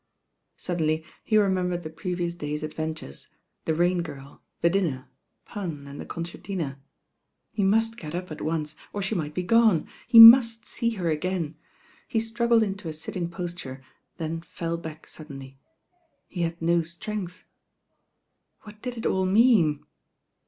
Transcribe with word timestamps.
Suddenly 0.57 1.05
he 1.23 1.37
remembered 1.37 1.83
the 1.83 1.91
previous 1.91 2.33
day's 2.33 2.63
ad 2.63 2.73
ventures, 2.73 3.27
the 3.65 3.75
Rain 3.75 4.01
Girl, 4.01 4.41
the 4.61 4.69
<Hnner, 4.71 5.05
Pan, 5.45 5.85
and 5.85 6.01
^e 6.01 6.07
concertina. 6.07 6.79
He 7.51 7.61
must 7.61 7.97
get 7.97 8.15
up 8.15 8.31
at 8.31 8.41
once, 8.41 8.75
or 8.93 9.03
she 9.03 9.13
mig^ 9.13 9.35
be 9.35 9.43
gone. 9.43 9.87
He 10.07 10.19
must 10.19 10.65
see 10.65 10.89
her 10.95 11.07
again. 11.07 11.55
He 12.07 12.19
struggled 12.19 12.63
into 12.63 12.89
a 12.89 12.93
sitdng 12.93 13.29
posture, 13.29 13.83
^en 14.19 14.43
fell 14.43 14.77
back 14.77 15.05
suddeiUy. 15.05 15.57
He 16.27 16.41
had 16.41 16.59
no 16.59 16.81
strength. 16.81 17.43
What 18.61 18.81
did 18.81 18.97
it 18.97 19.05
all 19.05 19.27
mean? 19.27 19.83